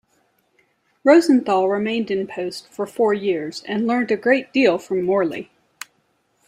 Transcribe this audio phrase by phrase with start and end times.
[1.03, 5.51] Rosenthal remained in post for four years and learnt a great deal from Morley.